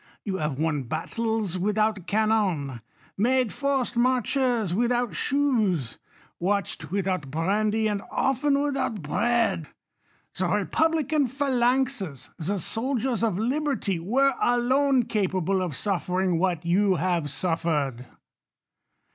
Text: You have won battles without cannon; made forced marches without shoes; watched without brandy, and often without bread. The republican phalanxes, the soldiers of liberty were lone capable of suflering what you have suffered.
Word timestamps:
You 0.23 0.37
have 0.37 0.57
won 0.57 0.81
battles 0.85 1.59
without 1.59 2.07
cannon; 2.07 2.81
made 3.19 3.53
forced 3.53 3.95
marches 3.95 4.73
without 4.73 5.13
shoes; 5.13 5.99
watched 6.39 6.89
without 6.91 7.29
brandy, 7.29 7.87
and 7.87 8.01
often 8.09 8.59
without 8.59 9.03
bread. 9.03 9.67
The 10.35 10.47
republican 10.47 11.27
phalanxes, 11.27 12.31
the 12.39 12.59
soldiers 12.59 13.23
of 13.23 13.37
liberty 13.37 13.99
were 13.99 14.33
lone 14.57 15.03
capable 15.03 15.61
of 15.61 15.73
suflering 15.75 16.39
what 16.39 16.65
you 16.65 16.95
have 16.95 17.29
suffered. 17.29 18.07